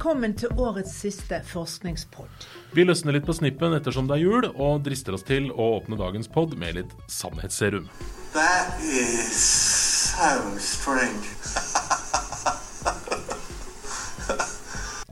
Velkommen 0.00 0.32
til 0.32 0.54
årets 0.56 0.94
siste 0.96 1.42
forskningspod. 1.44 2.44
Vi 2.72 2.86
løsner 2.86 3.12
litt 3.12 3.26
på 3.28 3.34
snippen 3.36 3.74
ettersom 3.76 4.06
det 4.08 4.14
er 4.16 4.22
jul, 4.22 4.46
og 4.48 4.78
drister 4.86 5.12
oss 5.12 5.26
til 5.28 5.50
å 5.52 5.66
åpne 5.74 5.98
dagens 6.00 6.30
pod 6.32 6.54
med 6.56 6.78
litt 6.78 6.94
sannhetsserum. 7.12 7.84
That 8.32 8.80
is 8.80 9.42
so 9.44 10.54
strange. 10.56 11.28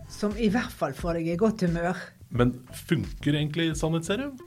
Som 0.08 0.38
i 0.40 0.48
hvert 0.54 0.72
fall 0.72 0.96
får 0.96 1.18
deg 1.20 1.28
i 1.34 1.36
godt 1.42 1.66
humør. 1.66 2.00
Men 2.32 2.54
funker 2.88 3.36
egentlig 3.36 3.74
sannhetsserum? 3.76 4.38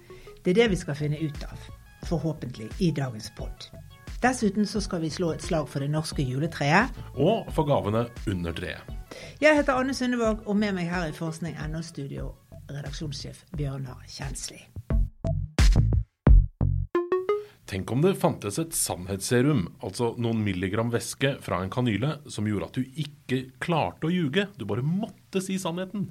Det 0.41 0.55
er 0.55 0.63
det 0.63 0.67
vi 0.71 0.79
skal 0.81 0.97
finne 0.97 1.19
ut 1.21 1.45
av, 1.45 1.67
forhåpentlig, 2.09 2.71
i 2.81 2.89
dagens 2.89 3.29
pod. 3.37 3.69
Dessuten 4.25 4.65
så 4.65 4.81
skal 4.81 5.05
vi 5.05 5.13
slå 5.13 5.35
et 5.35 5.45
slag 5.45 5.69
for 5.69 5.85
det 5.85 5.93
norske 5.93 6.25
juletreet. 6.25 6.97
Og 7.13 7.45
for 7.53 7.69
gavene 7.69 8.07
under 8.25 8.57
treet. 8.57 8.97
Jeg 9.41 9.57
heter 9.57 9.79
Anne 9.79 9.93
Sundevåg, 9.97 10.45
og 10.45 10.57
med 10.57 10.75
meg 10.77 10.89
her 10.91 11.09
i 11.09 11.15
Forskning.no-studio 11.15 12.29
redaksjonssjef 12.71 13.43
Bjørnar 13.57 14.03
Kjensli. 14.07 14.61
Tenk 17.71 17.91
om 17.93 18.01
det 18.03 18.17
fantes 18.19 18.57
et 18.59 18.73
sannhetsserum, 18.75 19.63
altså 19.79 20.09
noen 20.19 20.41
milligram 20.43 20.89
væske 20.91 21.37
fra 21.43 21.61
en 21.63 21.71
kanyle, 21.71 22.17
som 22.27 22.47
gjorde 22.49 22.67
at 22.67 22.79
du 22.79 23.03
ikke 23.03 23.45
klarte 23.63 24.09
å 24.09 24.11
ljuge. 24.11 24.49
Du 24.59 24.65
bare 24.67 24.83
måtte 24.83 25.39
si 25.43 25.55
sannheten. 25.61 26.09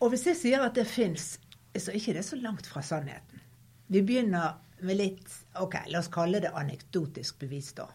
Og 0.00 0.12
hvis 0.12 0.24
jeg 0.30 0.38
sier 0.40 0.64
at 0.64 0.76
det 0.78 0.86
fins, 0.88 1.34
så 1.76 1.92
er 1.92 1.98
ikke 2.00 2.16
det 2.16 2.24
så 2.24 2.38
langt 2.40 2.68
fra 2.70 2.80
sannheten. 2.84 3.44
Vi 3.92 4.00
begynner 4.08 4.56
med 4.80 4.96
litt 4.96 5.36
ok, 5.60 5.82
la 5.92 6.00
oss 6.00 6.08
kalle 6.12 6.40
det 6.40 6.54
anekdotisk 6.56 7.44
bevis, 7.44 7.74
da. 7.76 7.90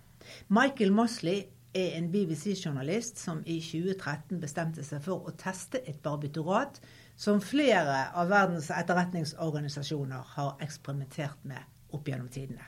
Michael 0.53 0.93
Mosley 0.93 1.47
er 1.73 1.95
en 1.97 2.11
BBC-journalist 2.11 3.17
som 3.17 3.43
i 3.45 3.59
2013 3.63 4.39
bestemte 4.41 4.83
seg 4.83 5.03
for 5.05 5.27
å 5.27 5.33
teste 5.39 5.79
et 5.87 6.01
barbiturat 6.03 6.81
som 7.15 7.41
flere 7.43 8.09
av 8.17 8.31
verdens 8.31 8.71
etterretningsorganisasjoner 8.75 10.35
har 10.35 10.61
eksperimentert 10.63 11.43
med 11.47 11.95
opp 11.95 12.07
gjennom 12.07 12.29
tidene. 12.31 12.67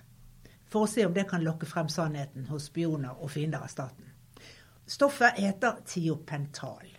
For 0.72 0.86
å 0.86 0.90
se 0.90 1.06
om 1.06 1.14
det 1.14 1.28
kan 1.30 1.44
lokke 1.44 1.68
frem 1.70 1.90
sannheten 1.92 2.48
hos 2.50 2.70
spioner 2.72 3.20
og 3.20 3.32
fiender 3.32 3.62
av 3.64 3.72
staten. 3.72 4.10
Stoffet 4.90 5.40
heter 5.40 5.84
tiopental. 5.88 6.90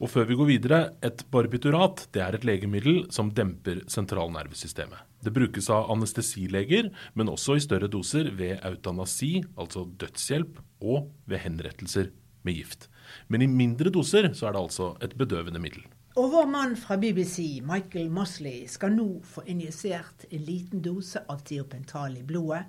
Og 0.00 0.08
før 0.08 0.24
vi 0.30 0.36
går 0.38 0.48
videre, 0.48 0.78
et 1.04 1.26
barbiturat 1.28 2.06
det 2.14 2.22
er 2.24 2.36
et 2.36 2.44
legemiddel 2.48 3.02
som 3.12 3.28
demper 3.36 3.82
sentralnervesystemet. 3.92 4.96
Det 5.20 5.32
brukes 5.36 5.66
av 5.68 5.90
anestesileger, 5.92 6.88
men 7.12 7.28
også 7.28 7.58
i 7.58 7.60
større 7.60 7.90
doser 7.92 8.30
ved 8.32 8.62
eutanasi, 8.64 9.42
altså 9.60 9.84
dødshjelp, 10.00 10.56
og 10.80 11.10
ved 11.28 11.42
henrettelser 11.44 12.08
med 12.48 12.56
gift. 12.56 12.88
Men 13.28 13.44
i 13.44 13.50
mindre 13.52 13.92
doser 13.92 14.30
så 14.32 14.48
er 14.48 14.56
det 14.56 14.62
altså 14.62 14.94
et 15.04 15.16
bedøvende 15.20 15.60
middel. 15.60 15.84
Og 16.16 16.32
vår 16.32 16.48
mann 16.48 16.72
fra 16.80 16.96
BBC, 16.96 17.60
Michael 17.60 18.08
Mosley, 18.10 18.64
skal 18.72 18.96
nå 18.96 19.20
få 19.20 19.44
injisert 19.52 20.24
en 20.30 20.46
liten 20.48 20.80
dose 20.80 21.20
av 21.28 21.44
tiopental 21.44 22.16
i 22.16 22.24
blodet. 22.24 22.64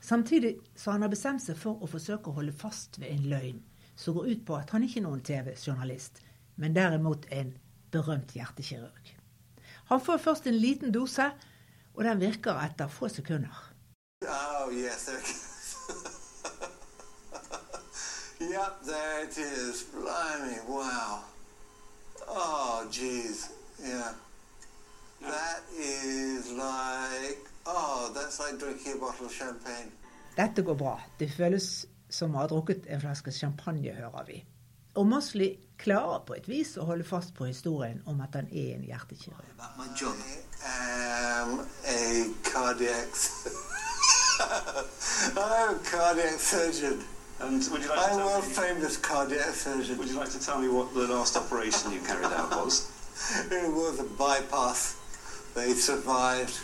Samtidig 0.00 0.54
så 0.78 0.94
han 0.94 1.02
har 1.02 1.10
bestemt 1.10 1.42
seg 1.42 1.58
for 1.58 1.82
å 1.82 1.90
forsøke 1.90 2.30
å 2.30 2.38
holde 2.38 2.54
fast 2.54 3.00
ved 3.02 3.10
en 3.10 3.26
løgn 3.34 3.58
som 3.98 4.14
går 4.14 4.30
ut 4.30 4.46
på 4.46 4.54
at 4.54 4.70
han 4.70 4.86
ikke 4.86 5.00
er 5.00 5.06
noen 5.08 5.26
TV-journalist 5.26 6.22
men 6.56 6.76
derimot 6.76 7.26
en 7.32 7.56
berømt 7.92 8.32
hjertekirurg. 8.36 9.12
Han 9.86 10.00
får 10.00 10.16
først 10.16 10.46
en 10.46 10.54
liten 10.54 10.92
dose, 10.92 11.30
og 11.94 12.04
den 12.04 12.20
virker 12.20 12.58
etter 12.64 12.88
få 12.88 13.08
sekunder. 13.08 13.72
Oh, 14.22 14.72
yes. 14.72 15.08
yep, 18.40 18.74
there 18.84 19.24
it 19.24 19.38
is. 19.38 19.84
Blimey, 19.92 20.58
wow. 20.68 21.22
Oh, 22.28 22.86
jeez. 22.90 23.50
Yeah. 23.80 24.14
That 25.20 25.62
is 25.78 26.50
like, 26.52 27.38
oh, 27.66 28.12
that's 28.14 28.40
like 28.40 28.58
drinking 28.58 28.92
a 28.92 28.98
bottle 28.98 29.26
of 29.26 29.32
champagne. 29.32 29.90
Dette 30.36 30.62
går 30.62 30.74
bra. 30.74 31.00
Det 31.18 31.30
føles 31.32 31.86
som 32.10 32.34
å 32.34 32.42
ha 32.42 32.46
drukket 32.50 32.86
en 32.92 33.00
flaske 33.00 33.32
champagne, 33.32 33.94
hører 33.96 34.26
vi. 34.28 34.42
Og 34.96 35.06
Mosley 35.06 35.56
klarer 35.78 36.22
på 36.26 36.34
et 36.38 36.48
vis 36.48 36.76
å 36.80 36.86
holde 36.88 37.04
fast 37.04 37.34
på 37.36 37.44
historien 37.50 38.00
om 38.08 38.20
at 38.24 38.34
han 38.38 38.48
er 38.48 38.74
en 38.76 38.84
hjertekirurg. 38.88 39.44
I'm 40.66 41.60
cardiac, 42.42 43.08
I'm 45.36 45.74
a 45.74 45.78
cardiac 45.84 46.40
surgeon. 46.40 47.04
And 47.40 47.62
would 47.70 47.82
you 47.82 47.88
like 47.88 47.98
I'm 47.98 48.08
to 48.08 48.14
a 48.14 48.16
tell 48.16 48.26
world 48.26 48.44
me, 48.44 48.52
famous 48.54 48.96
cardiac 48.96 49.54
surgeon. 49.54 49.98
would 49.98 50.08
you 50.08 50.16
like 50.16 50.30
to 50.30 50.40
tell 50.40 50.58
me 50.58 50.68
what 50.68 50.94
the 50.94 51.06
last 51.06 51.36
operation 51.36 51.92
you 51.92 52.00
carried 52.00 52.32
out 52.32 52.50
was? 52.50 52.90
It 53.50 53.72
was 53.72 54.00
a 54.00 54.04
bypass. 54.04 54.96
They 55.54 55.72
survived. 55.74 56.58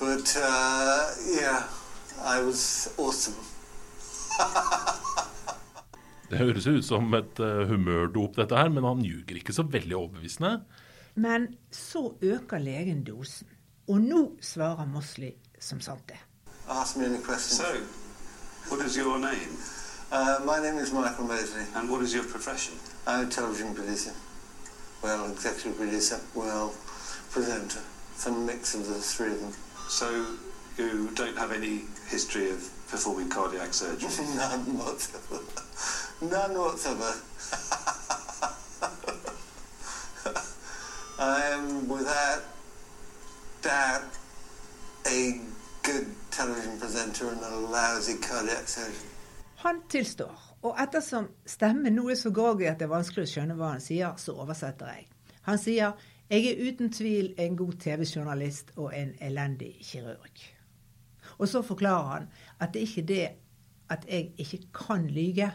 But 0.00 0.36
uh, 0.38 1.10
yeah, 1.40 1.68
I 2.22 2.40
was 2.40 2.92
awesome. 2.98 3.34
Det 6.30 6.38
høres 6.40 6.66
ut 6.66 6.84
som 6.86 7.14
et 7.14 7.40
uh, 7.40 7.66
humørdop, 7.68 8.36
dette 8.36 8.56
her, 8.56 8.70
men 8.72 8.84
han 8.84 9.02
ljuger 9.04 9.36
ikke 9.40 9.52
så 9.52 9.62
veldig 9.68 9.96
overbevisende. 9.96 10.54
Men 11.14 11.48
så 11.70 12.14
øker 12.22 12.58
legen 12.58 13.04
dosen. 13.04 13.46
Og 13.88 14.00
nå 14.00 14.20
svarer 14.40 14.86
Mosley 14.88 15.34
som 15.60 15.80
sant 15.84 16.08
det. 16.08 16.18
Ask 16.68 16.96
me 16.96 17.04
any 17.04 17.20
questions. 17.20 17.60
So, 17.60 18.74
what 18.74 18.86
is 18.86 18.96
your 18.96 19.18
name 19.18 19.56
Uh, 20.12 20.38
my 20.44 20.60
name 20.62 20.78
is 20.78 20.92
Michael 20.92 21.24
Mosley. 21.26 21.64
and 21.74 21.90
what 21.90 22.00
is 22.02 22.14
your 22.14 22.22
profession? 22.24 22.74
I'm 23.06 23.26
a 23.26 23.30
television 23.30 23.74
producer. 23.74 24.12
Well, 25.02 25.30
executive 25.32 25.76
producer. 25.76 26.18
Well, 26.34 26.72
presenter. 27.30 27.80
Some 28.16 28.46
mix 28.46 28.74
of 28.74 28.86
the 28.86 28.94
three 28.94 29.32
of 29.32 29.40
them. 29.40 29.52
So, 29.88 30.08
you 30.78 31.10
don't 31.14 31.36
have 31.36 31.52
any 31.52 31.82
history 32.08 32.50
of 32.50 32.58
performing 32.88 33.28
cardiac 33.28 33.74
surgery? 33.74 34.08
None 34.36 34.78
whatsoever. 34.78 35.42
None 36.20 36.54
whatsoever. 36.54 37.12
I 41.18 41.40
am 41.52 41.88
without 41.88 42.42
doubt 43.62 44.02
a 45.06 45.40
good 45.82 46.06
television 46.30 46.78
presenter 46.78 47.28
and 47.30 47.40
a 47.42 47.56
lousy 47.56 48.16
cardiac 48.22 48.68
surgeon. 48.68 49.10
Han 49.56 49.82
tilstår, 49.88 50.56
og 50.62 50.76
ettersom 50.82 51.28
stemmen 51.46 51.94
nå 51.96 52.08
er 52.10 52.18
så 52.20 52.30
groggy 52.30 52.66
at 52.68 52.78
det 52.78 52.86
er 52.86 52.94
vanskelig 52.94 53.24
å 53.24 53.30
skjønne 53.30 53.54
hva 53.58 53.70
han 53.74 53.80
sier, 53.80 54.16
så 54.16 54.34
oversetter 54.36 54.90
jeg. 54.92 55.06
Han 55.48 55.58
sier 55.58 55.94
jeg 56.30 56.46
er 56.50 56.60
uten 56.68 56.92
tvil 56.92 57.34
en 57.38 57.56
god 57.56 57.78
TV-journalist 57.80 58.72
og 58.76 58.92
en 58.96 59.14
elendig 59.20 59.74
kirurg. 59.82 60.42
Og 61.38 61.48
så 61.48 61.62
forklarer 61.62 62.10
han 62.10 62.28
at 62.60 62.74
det 62.74 62.82
er 62.82 62.86
ikke 62.86 63.08
det 63.08 63.26
at 63.90 64.06
jeg 64.08 64.32
ikke 64.38 64.60
kan 64.72 65.06
lyge, 65.10 65.50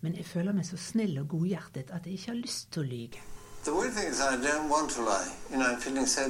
men 0.00 0.16
jeg 0.16 0.26
føler 0.26 0.52
meg 0.52 0.66
så 0.66 0.76
snill 0.76 1.18
og 1.18 1.28
godhjertet 1.28 1.90
at 1.90 2.06
jeg 2.06 2.18
ikke 2.18 2.32
har 2.32 2.40
lyst 2.42 2.72
til 2.72 2.82
å 2.82 2.88
lyge. 2.88 3.22
The 3.64 3.74
weird 3.74 3.92
thing 3.94 4.08
is 4.08 4.20
I 4.20 4.36
don't 4.36 4.68
want 4.70 4.90
to 4.96 5.02
lie. 5.02 5.30
You 5.50 5.58
know, 5.58 5.66
I'm 5.66 5.80
feeling 5.80 6.06
so... 6.06 6.22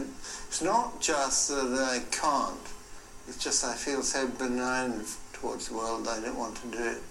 It's 0.49 0.63
not 0.63 1.01
just 1.01 1.49
that 1.49 1.89
I 1.97 2.01
can't. 2.11 2.67
It's 3.29 3.45
just 3.45 3.65
I 3.65 3.75
feel 3.75 4.03
so 4.03 4.27
benign 4.27 5.05
towards 5.33 5.69
the 5.69 5.75
world 5.75 6.09
I 6.09 6.21
don't 6.21 6.39
want 6.39 6.57
to 6.63 6.69
do 6.69 6.83
it. 6.83 7.03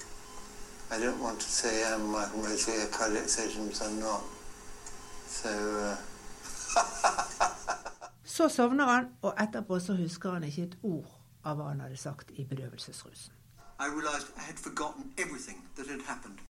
I 0.89 0.99
don't 0.99 1.21
want 1.21 1.39
to 1.39 1.49
say 1.49 1.83
I'm 1.93 2.11
Michael 2.11 2.39
Mosley, 2.39 2.81
a 2.81 2.87
cardiac 2.87 3.29
surgeon, 3.29 3.65
because 3.65 3.81
I'm 3.81 3.99
not. 3.99 4.23
So, 5.27 5.49
uh, 5.49 5.97
Så 8.23 8.49
sovner 8.49 8.85
han, 8.85 9.05
og 9.21 9.33
etterpå 9.43 9.79
så 9.79 9.93
husker 9.93 10.31
han 10.31 10.43
ikke 10.43 10.63
et 10.63 10.77
ord 10.83 11.09
av 11.43 11.57
hva 11.57 11.71
han 11.71 11.81
hadde 11.81 11.97
sagt 11.97 12.31
i 12.31 12.45
bedøvelsesrusen. 12.45 13.33
I 13.79 13.87
realized 13.87 14.27
I 14.37 14.41
had 14.41 14.59
forgotten 14.59 15.13
everything 15.17 15.67
that 15.75 15.87
had 15.87 16.01
happened. 16.01 16.46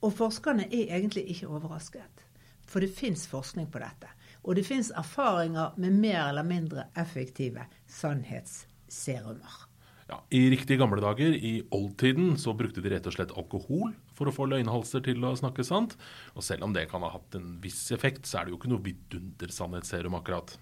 Og 0.00 0.14
forskerne 0.16 0.66
er 0.70 0.94
egentlig 0.96 1.26
ikke 1.34 1.48
overrasket. 1.48 2.26
For 2.70 2.80
det 2.80 2.92
fins 2.94 3.26
forskning 3.28 3.68
på 3.72 3.82
dette. 3.82 4.08
Og 4.46 4.56
det 4.56 4.64
fins 4.66 4.92
erfaringer 4.96 5.74
med 5.76 5.98
mer 6.00 6.28
eller 6.28 6.46
mindre 6.46 6.86
effektive 6.98 7.66
sannhetsserumer. 7.90 9.66
Ja, 10.10 10.18
I 10.34 10.48
riktige 10.50 10.80
gamle 10.80 10.98
dager, 11.02 11.30
i 11.30 11.60
oldtiden, 11.70 12.32
så 12.38 12.54
brukte 12.58 12.82
de 12.82 12.90
rett 12.90 13.06
og 13.06 13.14
slett 13.14 13.34
alkohol 13.38 13.92
for 14.18 14.26
å 14.26 14.34
få 14.34 14.48
løgnhalser 14.50 15.04
til 15.06 15.22
å 15.22 15.36
snakke 15.38 15.62
sant. 15.66 15.94
Og 16.34 16.42
selv 16.42 16.66
om 16.66 16.74
det 16.74 16.88
kan 16.90 17.04
ha 17.06 17.12
hatt 17.12 17.36
en 17.38 17.60
viss 17.62 17.84
effekt, 17.94 18.26
så 18.26 18.40
er 18.40 18.48
det 18.48 18.54
jo 18.54 18.58
ikke 18.58 18.72
noe 18.72 18.86
vidundersannhetsserum 18.88 20.18
akkurat. 20.18 20.56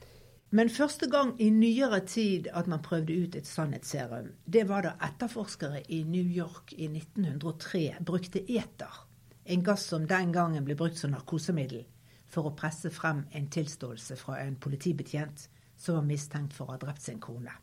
Men 0.53 0.69
første 0.73 1.09
gang 1.13 1.35
i 1.41 1.49
nyere 1.53 2.03
tid 2.09 2.49
at 2.57 2.69
man 2.69 2.85
prøvde 2.85 3.17
ut 3.17 3.35
et 3.37 3.49
sannhetsserum, 3.49 4.31
det 4.45 4.67
var 4.69 4.85
da 4.85 4.95
etterforskere 5.09 5.83
i 5.93 6.03
New 6.09 6.25
York 6.25 6.73
i 6.77 6.89
1903 6.89 7.83
brukte 8.05 8.45
eter. 8.45 9.05
En 9.49 9.63
gass 9.65 9.87
som 9.89 10.05
den 10.07 10.33
gangen 10.33 10.65
ble 10.67 10.75
brukt 10.77 10.99
som 11.01 11.15
narkosemiddel 11.15 11.87
for 12.29 12.51
å 12.51 12.57
presse 12.57 12.91
frem 12.93 13.23
en 13.33 13.47
tilståelse 13.49 14.19
fra 14.21 14.43
en 14.43 14.59
politibetjent 14.61 15.47
som 15.81 15.97
var 15.97 16.05
mistenkt 16.05 16.53
for 16.53 16.69
å 16.69 16.75
ha 16.75 16.83
drept 16.83 17.07
sin 17.07 17.21
kone. 17.23 17.55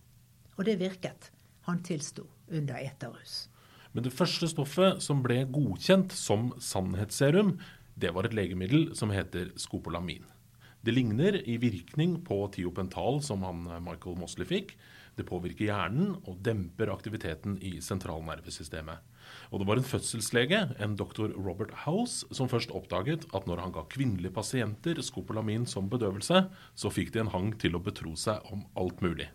Og 0.57 0.65
det 0.65 0.79
virket. 0.81 1.29
Han 1.69 1.83
tilsto 1.85 2.25
under 2.49 2.81
eterrus. 2.81 3.51
Men 3.93 4.05
det 4.05 4.15
første 4.17 4.49
stoffet 4.49 5.01
som 5.05 5.21
ble 5.25 5.43
godkjent 5.45 6.13
som 6.13 6.53
sannhetsserum, 6.59 7.59
Det 7.95 8.11
var 8.11 8.25
et 8.27 8.33
legemiddel 8.35 8.89
som 8.91 9.07
heter 9.09 9.53
skopolamin. 9.55 10.25
Det 10.83 10.91
ligner 10.91 11.37
i 11.47 11.55
virkning 11.57 12.17
på 12.27 12.41
tiopental 12.51 13.21
som 13.23 13.45
han 13.47 13.61
eh, 13.71 13.79
Michael 13.79 14.17
Mosley 14.19 14.43
fikk. 14.45 14.73
Det 15.15 15.23
påvirker 15.23 15.69
hjernen 15.69 16.17
og 16.27 16.41
demper 16.43 16.91
aktiviteten 16.91 17.55
i 17.63 17.77
sentralnervesystemet. 17.79 18.99
Og 19.51 19.62
det 19.62 19.69
var 19.69 19.80
en 19.80 19.88
fødselslege, 19.88 20.62
en 20.81 20.98
doktor 21.00 21.33
Robert 21.36 21.74
House, 21.86 22.27
som 22.36 22.50
først 22.51 22.74
oppdaget 22.75 23.27
at 23.36 23.48
når 23.50 23.63
han 23.63 23.74
ga 23.75 23.86
kvinnelige 23.92 24.33
pasienter 24.36 25.01
skopolamin 25.06 25.68
som 25.69 25.89
bedøvelse, 25.92 26.45
så 26.75 26.94
fikk 26.94 27.13
de 27.13 27.24
en 27.24 27.33
hang 27.33 27.54
til 27.62 27.77
å 27.77 27.83
betro 27.83 28.16
seg 28.19 28.45
om 28.54 28.66
alt 28.80 29.04
mulig. 29.06 29.30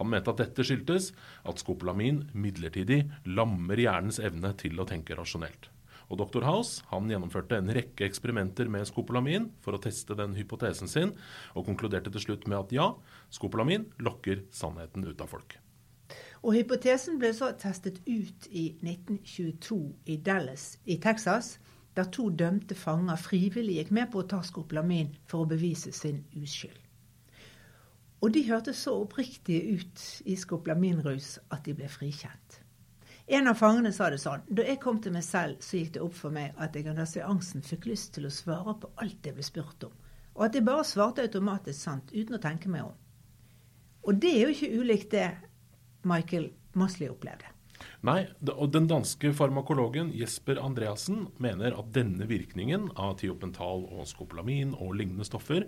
Han 0.00 0.10
mente 0.10 0.32
at 0.32 0.40
dette 0.40 0.64
skyldtes 0.66 1.10
at 1.46 1.62
skopolamin 1.62 2.24
midlertidig 2.36 3.04
lammer 3.28 3.80
hjernens 3.80 4.20
evne 4.22 4.54
til 4.60 4.78
å 4.80 4.86
tenke 4.88 5.16
rasjonelt. 5.18 5.70
Og 6.06 6.20
Dr. 6.20 6.44
House 6.46 6.86
han 6.92 7.10
gjennomførte 7.10 7.58
en 7.58 7.72
rekke 7.74 8.06
eksperimenter 8.06 8.70
med 8.70 8.86
skopolamin 8.86 9.50
for 9.64 9.74
å 9.74 9.82
teste 9.82 10.14
den 10.18 10.36
hypotesen 10.38 10.90
sin, 10.90 11.14
og 11.58 11.66
konkluderte 11.66 12.12
til 12.14 12.28
slutt 12.28 12.46
med 12.46 12.60
at 12.60 12.74
ja, 12.76 12.92
skopolamin 13.34 13.88
lokker 13.98 14.46
sannheten 14.54 15.08
ut 15.08 15.22
av 15.22 15.34
folk. 15.34 15.58
Og 16.46 16.54
hypotesen 16.54 17.16
ble 17.18 17.32
så 17.34 17.48
testet 17.58 17.96
ut 18.06 18.44
i 18.54 18.68
1922 18.78 19.78
i 20.06 20.14
Dallas 20.22 20.76
i 20.86 20.94
Texas, 21.02 21.56
der 21.96 22.06
to 22.14 22.28
dømte 22.30 22.76
fanger 22.78 23.18
frivillig 23.18 23.80
gikk 23.80 23.90
med 23.96 24.12
på 24.12 24.20
å 24.22 24.26
ta 24.30 24.38
skopolamin 24.46 25.10
for 25.26 25.42
å 25.42 25.48
bevise 25.50 25.90
sin 25.96 26.20
uskyld. 26.38 26.76
Og 28.22 28.30
de 28.36 28.44
hørtes 28.46 28.84
så 28.86 28.94
oppriktige 29.00 29.74
ut 29.74 30.04
i 30.24 30.36
skopolaminrus 30.38 31.32
at 31.50 31.66
de 31.66 31.74
ble 31.74 31.88
frikjent. 31.90 32.60
En 33.26 33.50
av 33.50 33.58
fangene 33.58 33.90
sa 33.90 34.12
det 34.14 34.22
sånn. 34.22 34.46
Da 34.46 34.62
jeg 34.68 34.78
kom 34.84 35.00
til 35.02 35.16
meg 35.16 35.26
selv, 35.26 35.58
så 35.66 35.80
gikk 35.80 35.96
det 35.96 36.04
opp 36.04 36.14
for 36.14 36.30
meg 36.30 36.54
at 36.62 36.78
jeg 36.78 36.86
under 36.92 37.10
seansen 37.10 37.66
fikk 37.66 37.90
lyst 37.90 38.12
til 38.14 38.28
å 38.28 38.30
svare 38.30 38.76
på 38.78 38.92
alt 39.02 39.26
jeg 39.26 39.34
ble 39.34 39.48
spurt 39.50 39.88
om. 39.88 39.98
Og 40.38 40.46
at 40.46 40.54
jeg 40.54 40.68
bare 40.68 40.86
svarte 40.86 41.26
automatisk 41.26 41.80
sant, 41.80 42.14
uten 42.14 42.38
å 42.38 42.42
tenke 42.46 42.70
meg 42.70 42.86
om. 42.86 42.94
Og 44.06 44.22
det 44.22 44.30
er 44.30 44.44
jo 44.44 44.54
ikke 44.54 44.78
ulikt 44.78 45.10
det 45.10 45.26
Michael 46.06 46.50
Mosley 46.78 47.10
opplevde. 47.10 47.56
Nei, 48.06 48.26
og 48.52 48.70
den 48.74 48.86
danske 48.88 49.32
farmakologen 49.36 50.12
Jesper 50.16 50.60
Andreassen 50.62 51.26
mener 51.42 51.74
at 51.76 51.90
denne 51.96 52.28
virkningen 52.28 52.88
av 53.00 53.16
tiopental 53.20 53.84
og 53.88 54.06
skopolamin 54.08 54.74
og 54.76 54.94
lignende 55.00 55.26
stoffer 55.26 55.66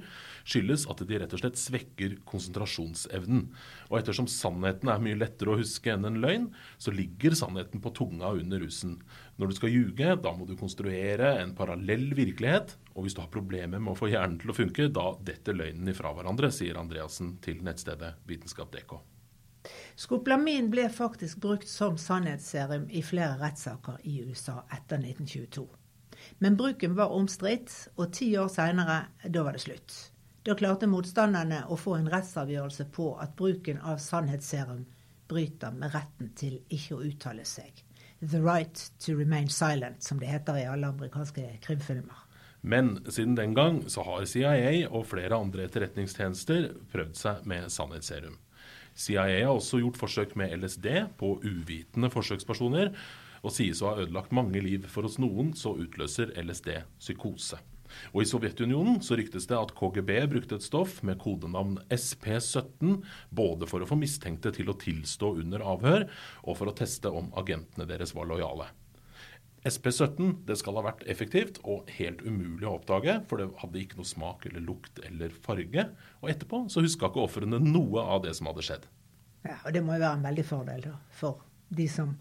skyldes 0.49 0.87
at 0.93 1.02
de 1.08 1.19
rett 1.20 1.35
og 1.35 1.43
slett 1.43 1.61
svekker 1.61 2.19
konsentrasjonsevnen. 2.29 3.49
Og 3.90 3.99
ettersom 4.00 4.29
sannheten 4.31 4.93
er 4.93 5.02
mye 5.05 5.19
lettere 5.19 5.55
å 5.55 5.58
huske 5.61 5.93
enn 5.94 6.06
en 6.08 6.20
løgn, 6.23 6.49
så 6.79 6.94
ligger 6.94 7.37
sannheten 7.38 7.82
på 7.85 7.94
tunga 7.96 8.32
under 8.38 8.62
rusen. 8.64 8.99
Når 9.38 9.50
du 9.50 9.58
skal 9.58 9.75
ljuge, 9.75 10.17
da 10.23 10.35
må 10.37 10.49
du 10.49 10.56
konstruere 10.58 11.35
en 11.43 11.56
parallell 11.58 12.11
virkelighet. 12.17 12.76
Og 12.94 13.06
hvis 13.06 13.19
du 13.19 13.23
har 13.25 13.32
problemer 13.35 13.82
med 13.82 13.94
å 13.94 13.99
få 13.99 14.11
hjernen 14.12 14.40
til 14.40 14.55
å 14.55 14.56
funke, 14.56 14.90
da 14.94 15.12
detter 15.26 15.58
løgnen 15.58 15.93
ifra 15.93 16.14
hverandre, 16.14 16.52
sier 16.55 16.81
Andreassen 16.81 17.37
til 17.44 17.62
nettstedet 17.67 18.17
vitenskap.dk. 18.29 18.99
Skopolamin 19.99 20.71
ble 20.71 20.85
faktisk 20.95 21.41
brukt 21.43 21.69
som 21.69 21.97
sannhetsserum 21.99 22.85
i 22.91 23.00
flere 23.03 23.35
rettssaker 23.41 23.97
i 24.06 24.21
USA 24.23 24.61
etter 24.71 25.00
1922. 25.03 25.65
Men 26.39 26.56
bruken 26.56 26.95
var 26.95 27.11
omstridt, 27.17 27.75
og 27.97 28.12
ti 28.15 28.29
år 28.39 28.47
seinere, 28.53 29.00
da 29.27 29.43
var 29.43 29.59
det 29.59 29.65
slutt. 29.65 29.97
Da 30.47 30.55
klarte 30.55 30.87
motstanderne 30.87 31.65
å 31.67 31.81
få 31.83 31.97
en 31.99 32.06
rettsavgjørelse 32.15 32.87
på 32.95 33.09
at 33.19 33.35
bruken 33.43 33.83
av 33.83 33.99
sannhetsserum 33.99 34.87
bryter 35.27 35.75
med 35.75 35.91
retten 35.99 36.31
til 36.39 36.61
ikke 36.71 36.95
å 36.95 37.03
uttale 37.11 37.43
seg. 37.43 37.83
The 38.23 38.39
right 38.39 38.87
to 39.03 39.19
remain 39.19 39.50
silent, 39.50 40.06
som 40.06 40.23
det 40.23 40.31
heter 40.31 40.62
i 40.62 40.69
alle 40.71 40.95
amerikanske 40.95 41.59
krimfilmer. 41.67 42.27
Men 42.61 43.00
siden 43.11 43.35
den 43.35 43.59
gang 43.59 43.83
så 43.91 44.06
har 44.06 44.31
CIA 44.31 44.93
og 44.93 45.11
flere 45.11 45.43
andre 45.43 45.67
etterretningstjenester 45.67 46.77
prøvd 46.95 47.19
seg 47.19 47.50
med 47.50 47.67
sannhetsserum. 47.75 48.39
CIA 48.99 49.47
har 49.47 49.55
også 49.55 49.79
gjort 49.83 49.99
forsøk 50.00 50.35
med 50.39 50.53
LSD 50.59 50.89
på 51.21 51.37
uvitende 51.47 52.11
forsøkspersoner, 52.11 52.91
og 53.47 53.55
sies 53.55 53.79
å 53.83 53.93
ha 53.93 54.03
ødelagt 54.03 54.35
mange 54.35 54.61
liv, 54.65 54.89
for 54.91 55.06
hos 55.06 55.21
noen 55.23 55.53
så 55.56 55.77
utløser 55.79 56.35
LSD 56.43 56.73
psykose. 56.99 57.61
Og 58.12 58.23
I 58.23 58.29
Sovjetunionen 58.29 58.99
så 59.05 59.17
ryktes 59.17 59.47
det 59.49 59.56
at 59.56 59.73
KGB 59.79 60.11
brukte 60.33 60.59
et 60.59 60.67
stoff 60.67 60.99
med 61.06 61.21
kodenavn 61.23 61.79
SP17 61.95 62.99
både 63.31 63.69
for 63.71 63.81
å 63.81 63.89
få 63.89 63.97
mistenkte 64.00 64.53
til 64.59 64.69
å 64.69 64.77
tilstå 64.77 65.33
under 65.45 65.65
avhør, 65.77 66.09
og 66.45 66.59
for 66.59 66.69
å 66.69 66.77
teste 66.77 67.12
om 67.12 67.31
agentene 67.39 67.89
deres 67.89 68.15
var 68.19 68.29
lojale. 68.29 68.69
SP17 69.66 70.44
det 70.46 70.56
skal 70.60 70.78
ha 70.78 70.84
vært 70.87 71.02
effektivt 71.10 71.58
og 71.64 71.88
helt 71.99 72.22
umulig 72.22 72.66
å 72.69 72.76
oppdage, 72.76 73.19
for 73.31 73.43
det 73.43 73.49
hadde 73.62 73.82
ikke 73.82 73.99
noe 73.99 74.08
smak 74.08 74.46
eller 74.46 74.62
lukt 74.64 75.00
eller 75.08 75.34
farge. 75.44 75.88
Og 76.22 76.31
etterpå 76.31 76.64
så 76.70 76.84
huska 76.84 77.10
ikke 77.10 77.25
ofrene 77.26 77.60
noe 77.64 78.05
av 78.05 78.22
det 78.26 78.37
som 78.38 78.50
hadde 78.50 78.64
skjedd. 78.69 78.87
Ja, 79.46 79.58
og 79.64 79.72
Det 79.75 79.82
må 79.82 79.96
jo 79.96 80.05
være 80.05 80.19
en 80.19 80.26
veldig 80.28 80.46
fordel 80.46 80.82
da, 80.87 80.96
for 81.14 81.43
de 81.75 81.88
som 81.90 82.14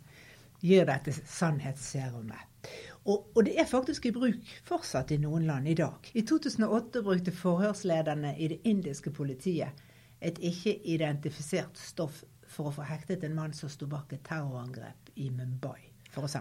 gjør 0.66 0.89
dette 0.89 1.13
sannhetsserumet. 1.13 2.72
Og, 3.07 3.30
og, 3.36 3.44
det 3.48 3.54
er 3.62 3.69
faktisk 3.69 4.10
i 4.10 4.12
bruk 4.12 4.50
fortsatt 4.68 5.13
i 5.16 5.19
noen 5.22 5.45
land 5.48 5.69
i 5.72 5.78
dag. 5.80 6.10
I 6.13 6.25
2008 6.28 7.04
brukte 7.06 7.31
forhørslederne 7.31 8.33
i 8.36 8.50
det 8.51 8.60
indiske 8.68 9.13
politiet 9.16 9.86
et 10.19 10.42
ikke-identifisert 10.44 11.80
stoff 11.80 12.24
for 12.48 12.68
å 12.68 12.75
få 12.80 12.88
hektet 12.90 13.24
en 13.24 13.38
mann 13.38 13.56
som 13.56 13.72
sto 13.72 13.88
bak 13.88 14.12
et 14.12 14.25
terrorangrep 14.28 15.13
i 15.16 15.30
Mumbai, 15.31 15.92
f.eks. 16.12 16.40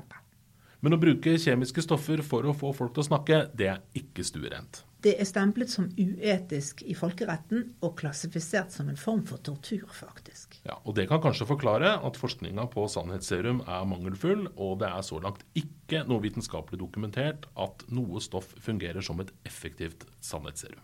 Men 0.84 0.96
å 0.96 1.00
bruke 1.00 1.36
kjemiske 1.40 1.82
stoffer 1.84 2.20
for 2.26 2.46
å 2.46 2.54
få 2.56 2.72
folk 2.76 2.94
til 2.94 3.04
å 3.04 3.08
snakke, 3.08 3.40
det 3.56 3.70
er 3.72 3.82
ikke 3.96 4.24
stuerent. 4.26 4.82
Det 5.06 5.14
er 5.20 5.28
stemplet 5.28 5.70
som 5.70 5.86
uetisk 5.94 6.80
i 6.82 6.94
folkeretten 6.98 7.62
og 7.84 7.94
klassifisert 8.00 8.74
som 8.74 8.88
en 8.90 8.98
form 8.98 9.22
for 9.28 9.38
tortur, 9.44 9.86
faktisk. 9.94 10.58
Ja, 10.66 10.80
og 10.82 10.96
Det 10.98 11.06
kan 11.08 11.22
kanskje 11.22 11.46
forklare 11.46 11.94
at 12.02 12.18
forskninga 12.18 12.66
på 12.72 12.88
sannhetsserum 12.90 13.62
er 13.68 13.86
mangelfull, 13.86 14.48
og 14.56 14.80
det 14.82 14.90
er 14.90 15.06
så 15.06 15.20
langt 15.22 15.44
ikke 15.54 16.02
noe 16.08 16.24
vitenskapelig 16.24 16.80
dokumentert 16.80 17.46
at 17.54 17.86
noe 17.88 18.20
stoff 18.24 18.50
fungerer 18.58 19.04
som 19.04 19.20
et 19.22 19.32
effektivt 19.46 20.08
sannhetsserum. 20.20 20.82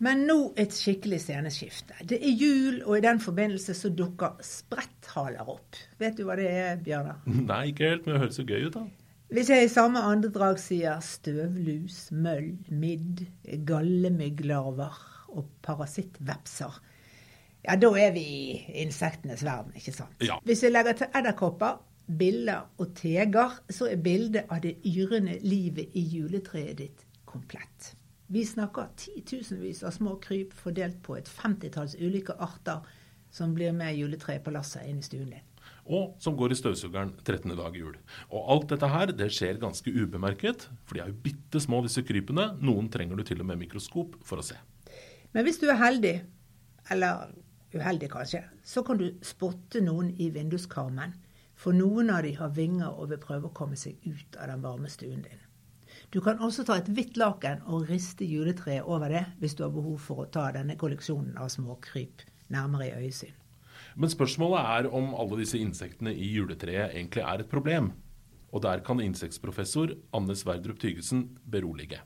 Men 0.00 0.22
nå 0.24 0.38
et 0.60 0.72
skikkelig 0.72 1.18
sceneskifte. 1.26 1.98
Det 2.08 2.16
er 2.24 2.32
jul, 2.32 2.78
og 2.86 2.96
i 2.96 3.02
den 3.04 3.20
forbindelse 3.20 3.74
så 3.76 3.90
dukker 3.92 4.38
spretthaler 4.44 5.44
opp. 5.44 5.76
Vet 6.00 6.16
du 6.16 6.24
hva 6.24 6.38
det 6.40 6.48
er, 6.48 6.78
Bjørnar? 6.80 7.20
Nei, 7.50 7.66
ikke 7.72 7.90
helt, 7.90 8.06
men 8.06 8.16
det 8.16 8.22
høres 8.24 8.40
så 8.40 8.46
gøy 8.48 8.68
ut, 8.68 8.78
da. 8.78 8.86
Hvis 9.30 9.50
jeg 9.52 9.66
i 9.66 9.70
samme 9.70 10.00
andedrag 10.02 10.56
sier 10.58 10.98
støvlus, 11.06 12.08
møll, 12.10 12.56
midd, 12.72 13.20
gallemygglarver 13.68 14.96
og 15.36 15.52
parasittvepser, 15.62 16.80
ja, 17.60 17.76
da 17.76 17.92
er 18.00 18.10
vi 18.16 18.24
i 18.24 18.80
insektenes 18.82 19.44
verden, 19.46 19.76
ikke 19.78 19.94
sant? 19.94 20.16
Ja. 20.24 20.40
Hvis 20.48 20.64
jeg 20.64 20.72
legger 20.72 20.98
til 20.98 21.14
edderkopper, 21.20 21.78
biller 22.18 22.66
og 22.80 22.90
teger, 22.98 23.60
så 23.70 23.86
er 23.92 24.02
bildet 24.02 24.50
av 24.50 24.64
det 24.64 24.78
yrende 24.88 25.38
livet 25.44 25.92
i 25.94 26.02
juletreet 26.16 26.78
ditt 26.80 27.06
komplett. 27.28 27.92
Vi 28.32 28.44
snakker 28.46 28.92
titusenvis 28.96 29.82
av 29.82 29.90
små 29.90 30.12
kryp 30.22 30.52
fordelt 30.54 31.00
på 31.02 31.16
et 31.18 31.28
femtitalls 31.28 31.96
ulike 31.98 32.36
arter 32.38 32.84
som 33.34 33.56
blir 33.56 33.72
med 33.74 33.96
juletreet 33.98 34.44
på 34.46 34.52
lasset 34.54 34.86
inn 34.86 35.00
i 35.00 35.02
stuen 35.02 35.32
din. 35.32 35.48
Og 35.90 36.14
som 36.22 36.36
går 36.38 36.54
i 36.54 36.58
støvsugeren 36.60 37.10
13. 37.24 37.56
dag 37.58 37.74
i 37.74 37.82
jul. 37.82 37.96
Og 38.30 38.52
alt 38.54 38.68
dette 38.70 38.92
her 38.92 39.10
det 39.10 39.32
skjer 39.34 39.58
ganske 39.58 39.90
ubemerket, 39.90 40.68
for 40.86 40.94
de 40.94 41.02
er 41.02 41.10
jo 41.10 41.18
bitte 41.26 41.58
små 41.58 41.82
disse 41.82 42.06
krypene. 42.06 42.52
Noen 42.62 42.86
trenger 42.94 43.18
du 43.18 43.26
til 43.26 43.42
og 43.42 43.50
med 43.50 43.64
mikroskop 43.64 44.14
for 44.22 44.38
å 44.38 44.46
se. 44.46 44.60
Men 45.34 45.48
hvis 45.48 45.58
du 45.58 45.66
er 45.66 45.82
heldig, 45.82 46.14
eller 46.94 47.34
uheldig 47.74 48.14
kanskje, 48.14 48.44
så 48.62 48.86
kan 48.86 49.02
du 49.02 49.08
spotte 49.26 49.82
noen 49.82 50.14
i 50.22 50.30
vinduskarmen. 50.30 51.18
For 51.58 51.74
noen 51.74 52.14
av 52.14 52.22
de 52.22 52.36
har 52.38 52.54
vinger 52.54 52.94
og 52.94 53.10
vil 53.10 53.24
prøve 53.26 53.50
å 53.50 53.56
komme 53.58 53.74
seg 53.74 53.98
ut 54.06 54.38
av 54.38 54.54
den 54.54 54.62
varme 54.62 54.86
stuen 54.86 55.26
din. 55.26 55.46
Du 56.10 56.18
kan 56.18 56.40
også 56.42 56.64
ta 56.66 56.74
et 56.80 56.88
hvitt 56.90 57.18
laken 57.20 57.60
og 57.70 57.84
riste 57.86 58.26
juletreet 58.26 58.82
over 58.82 59.12
det 59.12 59.22
hvis 59.38 59.54
du 59.54 59.62
har 59.62 59.70
behov 59.70 60.00
for 60.02 60.24
å 60.24 60.30
ta 60.34 60.48
denne 60.56 60.74
kolleksjonen 60.78 61.36
av 61.38 61.52
småkryp 61.54 62.24
nærmere 62.50 62.88
i 62.88 63.04
øyesyn. 63.04 63.36
Men 63.94 64.10
spørsmålet 64.10 64.70
er 64.74 64.88
om 64.90 65.12
alle 65.14 65.38
disse 65.38 65.60
insektene 65.62 66.10
i 66.10 66.32
juletreet 66.34 66.96
egentlig 66.96 67.22
er 67.22 67.44
et 67.44 67.50
problem. 67.50 67.92
Og 68.50 68.64
der 68.66 68.82
kan 68.82 68.98
insektprofessor 69.02 69.94
Anne 70.16 70.34
Sverdrup 70.34 70.80
Tygesen 70.82 71.28
berolige. 71.46 72.02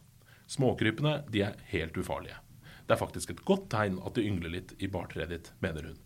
Småkrypene 0.53 1.23
de 1.33 1.47
er 1.47 1.57
helt 1.73 1.97
ufarlige. 1.97 2.37
Det 2.85 2.93
er 2.93 3.01
faktisk 3.01 3.33
et 3.33 3.45
godt 3.49 3.71
tegn 3.73 3.97
at 4.05 4.19
det 4.19 4.27
yngler 4.29 4.53
litt 4.53 4.77
i 4.85 4.91
bartreet 4.93 5.33
ditt, 5.33 5.51
mener 5.65 5.89
hun. 5.89 5.97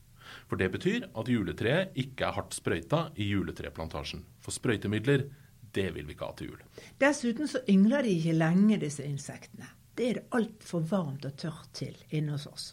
For 0.47 0.61
det 0.61 0.71
betyr 0.71 1.09
at 1.19 1.31
juletreet 1.33 1.99
ikke 1.99 2.29
er 2.29 2.39
hardt 2.39 2.55
sprøyta 2.55 3.09
i 3.19 3.27
juletreplantasjen. 3.33 4.23
For 4.39 4.55
sprøytemidler 4.55 5.27
det 5.75 5.91
vil 5.95 6.07
vi 6.07 6.15
ikke 6.15 6.29
ha 6.31 6.37
til 6.39 6.53
jul. 6.53 6.63
Dessuten 7.01 7.51
så 7.51 7.61
yngler 7.69 8.07
de 8.07 8.15
ikke 8.17 8.37
lenge, 8.37 8.81
disse 8.81 9.05
insektene. 9.05 9.69
Det 9.99 10.09
er 10.09 10.19
det 10.21 10.27
altfor 10.37 10.85
varmt 10.87 11.27
og 11.27 11.37
tørt 11.37 11.71
til 11.75 11.97
inne 12.15 12.37
hos 12.37 12.47
oss. 12.47 12.67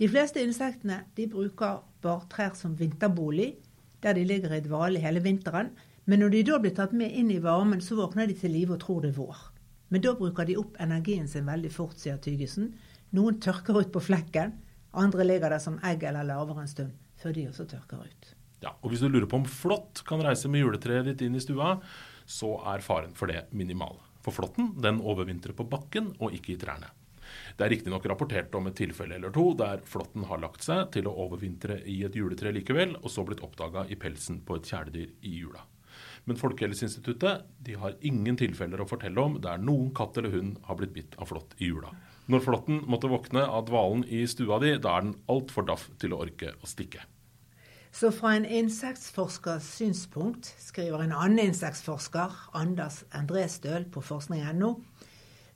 De 0.00 0.08
fleste 0.08 0.42
insektene 0.42 1.02
de 1.16 1.28
bruker 1.28 1.82
bartrær 2.04 2.56
som 2.58 2.78
vinterbolig. 2.78 3.54
der 4.02 4.12
de 4.14 4.24
ligger 4.24 4.52
i 4.52 4.60
dvale 4.60 4.98
hele 4.98 5.20
vinteren. 5.22 5.68
Men 6.06 6.18
når 6.18 6.28
de 6.28 6.42
da 6.42 6.58
blir 6.58 6.74
tatt 6.74 6.92
med 6.92 7.12
inn 7.14 7.30
i 7.30 7.38
varmen, 7.38 7.80
så 7.80 7.94
våkner 7.94 8.26
de 8.26 8.34
til 8.34 8.50
live 8.50 8.74
og 8.74 8.80
tror 8.80 9.00
det 9.02 9.12
er 9.12 9.18
vår. 9.20 9.36
Men 9.88 10.02
da 10.02 10.14
bruker 10.18 10.44
de 10.44 10.56
opp 10.58 10.76
energien 10.80 11.28
sin 11.28 11.46
veldig 11.46 11.70
fort, 11.70 11.94
sier 12.00 12.16
Tygesen. 12.18 12.72
Noen 13.14 13.38
tørker 13.44 13.78
ut 13.78 13.92
på 13.92 14.02
flekken, 14.02 14.56
andre 14.92 15.24
ligger 15.24 15.54
der 15.54 15.62
som 15.62 15.78
egg 15.84 16.02
eller 16.02 16.26
larver 16.26 16.58
en 16.60 16.68
stund, 16.70 16.90
før 17.20 17.36
de 17.36 17.46
også 17.48 17.68
tørker 17.70 18.02
ut. 18.02 18.32
Ja, 18.62 18.72
og 18.82 18.90
Hvis 18.90 19.00
du 19.00 19.08
lurer 19.08 19.26
på 19.26 19.38
om 19.38 19.46
flått 19.46 20.02
kan 20.06 20.22
reise 20.24 20.48
med 20.48 20.64
juletreet 20.64 21.06
ditt 21.10 21.22
inn 21.22 21.36
i 21.38 21.42
stua, 21.42 21.76
så 22.32 22.56
er 22.72 22.84
faren 22.84 23.14
for 23.18 23.30
det 23.30 23.44
minimal. 23.52 24.00
For 24.22 24.34
flåtten 24.34 24.72
den 24.82 25.00
overvintrer 25.02 25.54
på 25.58 25.66
bakken 25.68 26.12
og 26.18 26.34
ikke 26.36 26.54
i 26.54 26.60
trærne. 26.60 26.90
Det 27.56 27.64
er 27.64 27.72
riktignok 27.72 28.06
rapportert 28.08 28.54
om 28.58 28.68
et 28.68 28.76
tilfelle 28.76 29.16
eller 29.16 29.32
to 29.34 29.44
der 29.58 29.82
flåtten 29.88 30.26
har 30.28 30.40
lagt 30.42 30.64
seg 30.66 30.90
til 30.94 31.08
å 31.08 31.14
overvintre 31.26 31.78
i 31.88 32.02
et 32.06 32.16
juletre 32.16 32.52
likevel, 32.54 32.96
og 33.00 33.12
så 33.12 33.24
blitt 33.26 33.42
oppdaga 33.44 33.86
i 33.88 33.98
pelsen 34.00 34.42
på 34.46 34.58
et 34.58 34.68
kjæledyr 34.68 35.12
i 35.28 35.36
jula. 35.40 35.64
Men 36.24 36.38
Folkehelseinstituttet 36.38 37.46
de 37.66 37.76
har 37.82 37.96
ingen 38.06 38.38
tilfeller 38.38 38.82
å 38.82 38.88
fortelle 38.88 39.20
om 39.20 39.38
der 39.42 39.60
noen 39.60 39.90
katt 39.96 40.18
eller 40.20 40.34
hund 40.36 40.60
har 40.68 40.78
blitt 40.78 40.94
bitt 40.96 41.16
av 41.18 41.32
flått 41.32 41.56
i 41.58 41.72
jula. 41.72 41.92
Når 42.30 42.44
flåtten 42.44 42.84
måtte 42.88 43.10
våkne 43.10 43.42
av 43.44 43.66
dvalen 43.66 44.04
i 44.06 44.22
stua 44.30 44.60
di, 44.62 44.76
da 44.78 44.96
er 44.96 45.08
den 45.08 45.16
altfor 45.32 45.66
daff 45.66 45.88
til 46.00 46.14
å 46.14 46.22
orke 46.22 46.54
å 46.62 46.70
stikke. 46.70 47.02
Så 47.92 48.10
fra 48.10 48.36
en 48.36 48.44
insektforskers 48.44 49.62
synspunkt, 49.62 50.54
skriver 50.58 51.02
en 51.04 51.12
annen 51.12 51.38
insektforsker, 51.38 52.50
Anders 52.56 53.02
Endrestøl 53.14 53.84
på 53.92 54.00
forskning.no, 54.00 54.74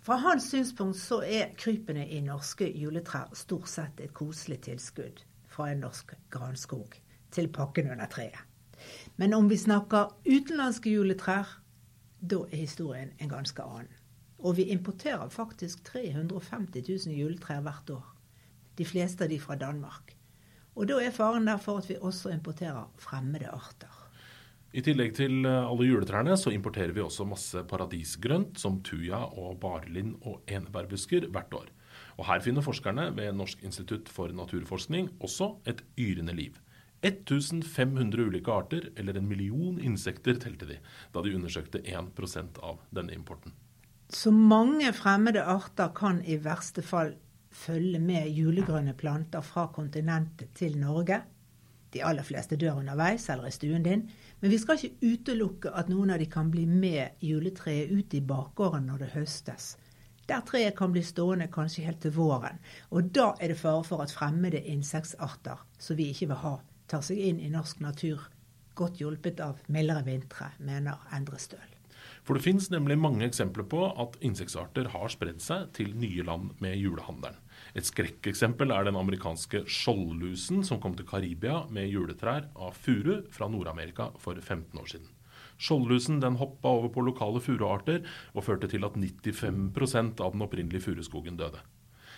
fra 0.06 0.16
hans 0.22 0.50
synspunkt 0.52 0.98
så 1.00 1.22
er 1.24 1.54
krypene 1.58 2.04
i 2.08 2.20
norske 2.22 2.68
juletrær 2.78 3.32
stort 3.34 3.66
sett 3.72 3.98
et 4.04 4.12
koselig 4.14 4.60
tilskudd 4.68 5.24
fra 5.50 5.70
en 5.72 5.80
norsk 5.82 6.12
granskog 6.30 6.94
til 7.34 7.48
pakken 7.48 7.90
under 7.90 8.06
treet. 8.12 8.38
Men 9.16 9.34
om 9.34 9.48
vi 9.50 9.56
snakker 9.58 10.12
utenlandske 10.28 10.92
juletrær, 10.92 11.56
da 12.20 12.42
er 12.44 12.62
historien 12.62 13.10
en 13.18 13.32
ganske 13.32 13.62
annen. 13.62 13.90
Og 14.38 14.56
vi 14.60 14.68
importerer 14.76 15.28
faktisk 15.28 15.82
350 15.84 16.84
000 17.06 17.16
juletrær 17.16 17.64
hvert 17.64 17.90
år. 17.90 18.06
De 18.78 18.84
fleste 18.84 19.24
av 19.24 19.32
de 19.32 19.40
fra 19.40 19.56
Danmark. 19.56 20.15
Og 20.76 20.88
da 20.90 20.98
er 21.00 21.14
faren 21.14 21.48
der 21.48 21.60
for 21.60 21.80
at 21.80 21.88
vi 21.88 21.96
også 21.96 22.34
importerer 22.34 22.84
fremmede 23.00 23.48
arter. 23.48 23.92
I 24.76 24.82
tillegg 24.84 25.14
til 25.16 25.46
eh, 25.48 25.64
alle 25.64 25.86
juletrærne 25.88 26.36
så 26.36 26.52
importerer 26.52 26.92
vi 26.92 27.00
også 27.00 27.24
masse 27.24 27.62
paradisgrønt 27.70 28.60
som 28.60 28.82
tuja 28.84 29.22
og 29.24 29.56
barlind 29.62 30.18
og 30.28 30.42
enebærbusker 30.52 31.30
hvert 31.32 31.54
år. 31.56 31.70
Og 32.20 32.26
her 32.28 32.42
finner 32.44 32.64
forskerne 32.64 33.08
ved 33.16 33.32
Norsk 33.36 33.64
institutt 33.64 34.10
for 34.12 34.32
naturforskning 34.36 35.08
også 35.24 35.54
et 35.68 35.80
yrende 35.96 36.36
liv. 36.36 36.58
1500 37.04 38.24
ulike 38.28 38.52
arter, 38.52 38.88
eller 38.96 39.16
en 39.16 39.28
million 39.28 39.78
insekter, 39.78 40.36
telte 40.40 40.66
de 40.68 40.78
da 41.14 41.22
de 41.22 41.34
undersøkte 41.36 41.80
1% 41.84 42.60
av 42.64 42.80
denne 42.90 43.14
importen. 43.16 43.54
Så 44.08 44.30
mange 44.30 44.92
fremmede 44.94 45.42
arter 45.42 45.92
kan 45.96 46.20
i 46.24 46.38
verste 46.42 46.82
fall 46.82 47.16
følge 47.56 48.00
med 48.02 48.28
julegrønne 48.36 48.94
planter 48.98 49.44
fra 49.44 49.66
kontinentet 49.74 50.52
til 50.54 50.76
Norge. 50.78 51.22
De 51.94 52.02
aller 52.04 52.26
fleste 52.26 52.58
dør 52.60 52.82
underveis 52.82 53.28
eller 53.32 53.48
i 53.48 53.54
stuen 53.54 53.84
din. 53.86 54.04
Men 54.40 54.52
vi 54.52 54.58
skal 54.60 54.78
ikke 54.78 55.12
utelukke 55.14 55.72
at 55.72 55.88
noen 55.88 56.12
av 56.12 56.20
de 56.20 56.28
kan 56.30 56.50
bli 56.52 56.66
med 56.68 57.22
juletreet 57.24 57.92
ut 57.92 58.14
i 58.14 58.20
bakgården 58.20 58.88
når 58.90 59.04
det 59.04 59.12
høstes. 59.14 59.76
Der 60.26 60.42
treet 60.42 60.74
kan 60.76 60.90
bli 60.92 61.04
stående 61.06 61.46
kanskje 61.54 61.84
helt 61.86 62.02
til 62.02 62.14
våren. 62.16 62.58
Og 62.90 63.12
da 63.14 63.30
er 63.40 63.52
det 63.52 63.60
fare 63.60 63.84
for 63.86 64.02
at 64.02 64.12
fremmede 64.12 64.60
insektsarter 64.60 65.62
som 65.78 65.96
vi 65.96 66.10
ikke 66.10 66.32
vil 66.32 66.42
ha, 66.42 66.56
tar 66.90 67.06
seg 67.06 67.22
inn 67.28 67.40
i 67.40 67.52
norsk 67.52 67.80
natur. 67.84 68.26
Godt 68.76 69.00
hjulpet 69.00 69.40
av 69.40 69.62
mildere 69.72 70.04
vintre, 70.04 70.50
mener 70.58 71.06
Endre 71.14 71.38
Støl. 71.40 71.72
For 72.26 72.34
det 72.34 72.42
finnes 72.42 72.68
nemlig 72.74 72.98
mange 72.98 73.24
eksempler 73.24 73.64
på 73.70 73.86
at 74.02 74.18
insektsarter 74.26 74.90
har 74.92 75.12
spredd 75.14 75.38
seg 75.42 75.70
til 75.78 75.94
nye 75.94 76.26
land 76.26 76.56
med 76.60 76.74
julehandelen. 76.74 77.38
Et 77.74 77.86
skrekkeksempel 77.86 78.70
er 78.70 78.86
den 78.86 78.98
amerikanske 79.00 79.64
skjoldlusen 79.66 80.62
som 80.66 80.80
kom 80.82 80.94
til 80.98 81.08
Karibia 81.08 81.64
med 81.72 81.90
juletrær 81.90 82.50
av 82.54 82.76
furu 82.78 83.24
fra 83.34 83.48
Nord-Amerika 83.50 84.12
for 84.22 84.38
15 84.38 84.78
år 84.78 84.90
siden. 84.94 85.08
Skjoldlusen 85.56 86.20
den 86.20 86.36
hoppa 86.36 86.68
over 86.68 86.92
på 86.92 87.04
lokale 87.06 87.40
furuarter 87.40 88.04
og 88.34 88.44
førte 88.44 88.68
til 88.68 88.84
at 88.84 88.98
95% 89.00 90.20
av 90.20 90.36
den 90.36 90.44
opprinnelige 90.44 90.84
furuskogen 90.84 91.40
døde. 91.40 91.62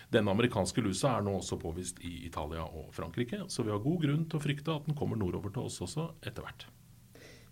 Denne 0.09 0.33
amerikanske 0.33 0.81
lusa 0.81 1.13
er 1.15 1.25
nå 1.25 1.35
også 1.37 1.59
påvist 1.61 2.01
i 2.01 2.25
Italia 2.25 2.65
og 2.65 2.89
Frankrike, 2.95 3.43
så 3.47 3.63
vi 3.63 3.71
har 3.71 3.81
god 3.83 3.99
grunn 4.03 4.25
til 4.25 4.39
å 4.39 4.43
frykte 4.43 4.73
at 4.73 4.87
den 4.89 4.97
kommer 4.97 5.19
nordover 5.19 5.53
til 5.53 5.69
oss 5.69 5.77
også 5.85 6.09
etter 6.25 6.45
hvert. 6.45 6.65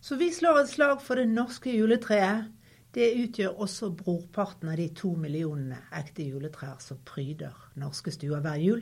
Så 0.02 0.18
vi 0.18 0.32
slår 0.34 0.64
et 0.64 0.72
slag 0.72 1.02
for 1.04 1.22
det 1.22 1.30
norske 1.30 1.74
juletreet. 1.74 2.50
Det 2.98 3.12
utgjør 3.14 3.60
også 3.62 3.92
brorparten 3.94 4.72
av 4.72 4.80
de 4.80 4.88
to 4.98 5.12
millionene 5.22 5.78
ekte 5.94 6.24
juletrær 6.26 6.80
som 6.82 6.98
pryder 7.06 7.54
norske 7.78 8.10
stuer 8.16 8.42
hver 8.42 8.58
jul. 8.58 8.80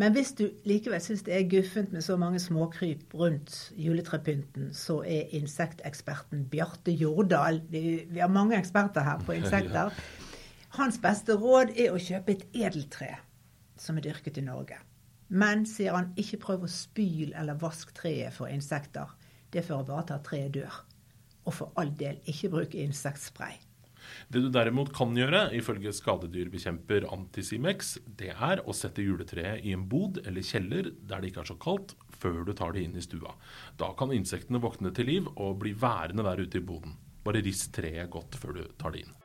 Men 0.00 0.14
hvis 0.16 0.30
du 0.38 0.46
likevel 0.64 1.02
syns 1.04 1.26
det 1.26 1.34
er 1.36 1.48
guffent 1.50 1.92
med 1.92 2.00
så 2.06 2.16
mange 2.16 2.40
småkryp 2.40 3.12
rundt 3.20 3.58
juletrepynten, 3.76 4.70
så 4.72 5.02
er 5.04 5.34
insekteksperten 5.36 6.46
Bjarte 6.48 6.94
Jordal 6.96 7.60
Vi 7.68 8.22
har 8.22 8.32
mange 8.32 8.56
eksperter 8.56 9.04
her 9.04 9.20
på 9.26 9.36
insekter. 9.42 9.92
Hans 10.78 10.96
beste 11.02 11.36
råd 11.36 11.74
er 11.76 11.92
å 11.92 12.00
kjøpe 12.00 12.38
et 12.38 12.46
edeltre 12.56 13.18
som 13.76 13.98
er 14.00 14.06
dyrket 14.08 14.40
i 14.40 14.46
Norge. 14.46 14.78
Men, 15.28 15.66
sier 15.68 15.92
han, 15.92 16.14
ikke 16.16 16.40
prøv 16.40 16.64
å 16.64 16.72
spyle 16.72 17.36
eller 17.36 17.60
vask 17.60 17.92
treet 18.00 18.32
for 18.32 18.48
insekter. 18.48 19.12
Det 19.52 19.66
fører 19.66 19.84
bare 19.92 20.06
til 20.08 20.16
at 20.16 20.24
treet 20.24 20.56
dør. 20.56 20.80
Og 21.48 21.56
for 21.56 21.72
all 21.80 21.92
del, 21.96 22.20
ikke 22.28 22.50
bruk 22.52 22.76
insektspray. 22.78 23.58
Det 24.30 24.42
du 24.42 24.48
derimot 24.52 24.90
kan 24.94 25.12
gjøre, 25.16 25.50
ifølge 25.56 25.92
skadedyrbekjemper 25.94 27.06
Antisimex, 27.12 27.96
det 28.18 28.32
er 28.32 28.62
å 28.64 28.74
sette 28.76 29.04
juletreet 29.04 29.64
i 29.66 29.74
en 29.76 29.86
bod 29.90 30.20
eller 30.24 30.46
kjeller 30.46 30.90
der 31.00 31.22
det 31.22 31.30
ikke 31.30 31.44
er 31.44 31.50
så 31.52 31.58
kaldt, 31.60 31.94
før 32.20 32.42
du 32.46 32.52
tar 32.56 32.74
det 32.76 32.84
inn 32.84 32.96
i 32.98 33.04
stua. 33.04 33.34
Da 33.80 33.92
kan 33.98 34.12
insektene 34.14 34.60
våkne 34.62 34.92
til 34.96 35.08
liv 35.08 35.30
og 35.36 35.60
bli 35.62 35.74
værende 35.76 36.26
der 36.26 36.42
ute 36.42 36.60
i 36.60 36.64
boden. 36.64 36.96
Bare 37.24 37.42
rist 37.44 37.72
treet 37.76 38.10
godt 38.12 38.38
før 38.40 38.60
du 38.60 38.62
tar 38.80 38.96
det 38.96 39.04
inn. 39.04 39.16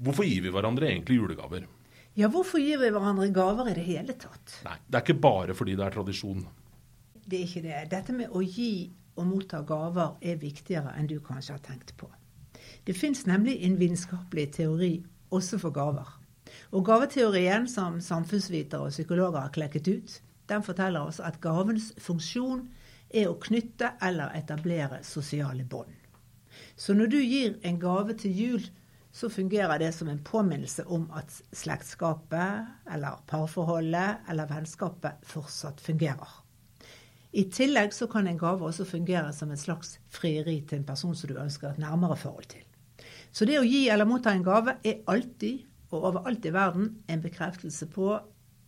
Hvorfor 0.00 0.24
gir 0.24 0.46
vi 0.46 0.52
hverandre 0.52 0.88
egentlig 0.88 1.18
julegaver? 1.18 1.66
Ja, 2.18 2.28
hvorfor 2.32 2.58
gir 2.58 2.80
vi 2.80 2.90
hverandre 2.90 3.28
gaver 3.34 3.70
i 3.70 3.74
det 3.76 3.84
hele 3.86 4.16
tatt? 4.18 4.56
Nei, 4.66 4.78
det 4.88 4.98
er 4.98 5.04
ikke 5.04 5.22
bare 5.22 5.54
fordi 5.54 5.76
det 5.78 5.86
er 5.86 5.94
tradisjon. 5.94 6.46
Det 7.22 7.38
er 7.38 7.44
ikke 7.46 7.62
det. 7.62 7.82
Dette 7.92 8.14
med 8.16 8.34
å 8.34 8.42
gi 8.42 8.90
og 9.20 9.28
motta 9.28 9.60
gaver 9.66 10.16
er 10.22 10.40
viktigere 10.40 10.94
enn 10.98 11.08
du 11.10 11.18
kanskje 11.22 11.54
har 11.54 11.62
tenkt 11.64 11.94
på. 12.00 12.08
Det 12.86 12.96
fins 12.96 13.26
nemlig 13.28 13.60
en 13.66 13.78
vitenskapelig 13.78 14.48
teori 14.56 14.92
også 15.30 15.60
for 15.62 15.74
gaver. 15.74 16.08
Og 16.74 16.84
gaveteorien 16.86 17.68
som 17.70 18.00
samfunnsvitere 18.02 18.88
og 18.88 18.94
psykologer 18.94 19.44
har 19.44 19.54
klekket 19.54 19.88
ut, 19.88 20.16
den 20.50 20.64
forteller 20.66 21.06
oss 21.06 21.20
at 21.22 21.38
gavens 21.42 21.92
funksjon 22.02 22.64
er 23.14 23.30
å 23.30 23.38
knytte 23.42 23.92
eller 24.02 24.34
etablere 24.38 25.02
sosiale 25.06 25.64
bånd. 25.64 25.94
Så 26.76 26.94
når 26.94 27.10
du 27.12 27.18
gir 27.20 27.58
en 27.66 27.78
gave 27.78 28.16
til 28.18 28.34
jul, 28.34 28.64
så 29.12 29.30
fungerer 29.30 29.78
det 29.78 29.92
som 29.92 30.08
en 30.08 30.22
påminnelse 30.24 30.84
om 30.86 31.08
at 31.18 31.32
slektskapet 31.52 32.92
eller 32.94 33.22
parforholdet 33.26 34.28
eller 34.30 34.50
vennskapet 34.50 35.26
fortsatt 35.26 35.80
fungerer. 35.82 36.38
I 37.32 37.44
tillegg 37.50 37.94
så 37.94 38.08
kan 38.10 38.26
en 38.26 38.38
gave 38.38 38.66
også 38.66 38.86
fungere 38.86 39.32
som 39.34 39.50
et 39.54 39.62
slags 39.62 39.98
frieri 40.10 40.60
til 40.66 40.80
en 40.80 40.86
person 40.86 41.14
som 41.14 41.30
du 41.30 41.38
ønsker 41.38 41.70
et 41.70 41.82
nærmere 41.82 42.18
forhold 42.18 42.48
til. 42.50 42.64
Så 43.30 43.46
det 43.46 43.60
å 43.60 43.66
gi 43.66 43.84
eller 43.90 44.08
motta 44.08 44.32
en 44.34 44.46
gave 44.46 44.76
er 44.82 45.02
alltid 45.10 45.66
og 45.90 46.06
overalt 46.10 46.46
i 46.46 46.54
verden 46.54 46.90
en 47.10 47.22
bekreftelse 47.22 47.86
på 47.90 48.12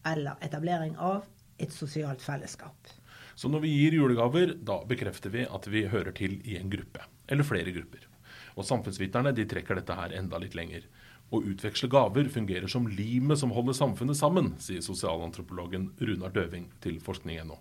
eller 0.07 0.39
etablering 0.43 0.97
av 0.99 1.27
et 1.63 1.75
sosialt 1.75 2.23
fellesskap. 2.23 2.91
Så 3.35 3.49
når 3.51 3.65
vi 3.65 3.75
gir 3.75 3.97
julegaver, 3.97 4.57
da 4.59 4.83
bekrefter 4.87 5.33
vi 5.35 5.47
at 5.47 5.69
vi 5.71 5.87
hører 5.91 6.15
til 6.17 6.41
i 6.47 6.59
en 6.59 6.71
gruppe, 6.71 7.07
eller 7.31 7.47
flere 7.47 7.75
grupper. 7.75 8.12
Og 8.57 8.67
samfunnsviterne 8.69 9.33
de 9.37 9.47
trekker 9.49 9.79
dette 9.79 9.97
her 9.97 10.15
enda 10.19 10.41
litt 10.43 10.57
lenger. 10.59 10.85
Å 11.33 11.41
utveksle 11.41 11.89
gaver 11.89 12.29
fungerer 12.29 12.69
som 12.69 12.89
limet 12.89 13.41
som 13.41 13.55
holder 13.57 13.77
samfunnet 13.79 14.19
sammen, 14.19 14.53
sier 14.61 14.85
sosialantropologen 14.85 15.91
Runar 16.01 16.35
Døving 16.35 16.69
til 16.85 16.99
forskning.no. 17.01 17.57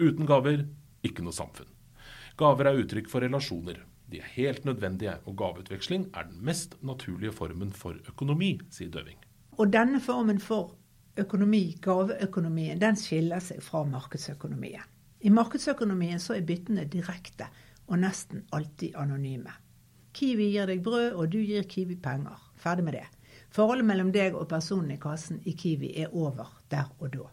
Uten 0.00 0.26
gaver 0.26 0.64
ikke 1.06 1.22
noe 1.22 1.36
samfunn. 1.36 1.70
Gaver 2.40 2.70
er 2.70 2.80
uttrykk 2.82 3.10
for 3.12 3.22
relasjoner. 3.22 3.78
De 4.10 4.18
er 4.18 4.32
helt 4.34 4.64
nødvendige, 4.66 5.14
og 5.24 5.36
gaveutveksling 5.38 6.08
er 6.12 6.26
den 6.26 6.40
mest 6.44 6.74
naturlige 6.82 7.32
formen 7.32 7.70
for 7.72 8.00
økonomi, 8.10 8.56
sier 8.74 8.90
Døving. 8.90 9.20
Og 9.54 9.70
denne 9.70 10.00
formen 10.02 10.40
for 10.42 10.74
økonomi, 11.16 11.76
gaveøkonomien, 11.82 12.80
den 12.82 12.98
skiller 12.98 13.42
seg 13.42 13.62
fra 13.62 13.84
markedsøkonomien. 13.86 14.82
I 15.24 15.30
markedsøkonomien 15.32 16.20
så 16.20 16.34
er 16.34 16.44
byttene 16.44 16.84
direkte 16.90 17.46
og 17.86 18.00
nesten 18.02 18.42
alltid 18.52 18.98
anonyme. 18.98 19.54
Kiwi 20.14 20.52
gir 20.52 20.70
deg 20.70 20.82
brød, 20.86 21.12
og 21.18 21.30
du 21.32 21.40
gir 21.42 21.66
Kiwi 21.66 21.96
penger. 22.00 22.38
Ferdig 22.60 22.86
med 22.86 22.94
det. 23.00 23.06
Forholdet 23.54 23.86
mellom 23.86 24.12
deg 24.14 24.36
og 24.38 24.48
personen 24.50 24.94
i 24.94 25.00
kassen 25.02 25.40
i 25.46 25.54
Kiwi 25.58 25.92
er 26.02 26.14
over 26.14 26.54
der 26.70 26.90
og 27.00 27.10
da. 27.14 27.28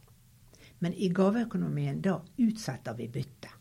Men 0.81 0.93
i 0.97 1.11
gaveøkonomien, 1.13 2.01
da 2.01 2.17
utsetter 2.41 2.97
vi 2.97 3.07
byttet. 3.13 3.53